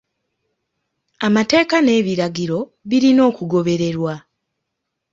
[1.27, 2.59] Amateeka n'ebiragiro
[2.89, 4.13] birina okugobererwa.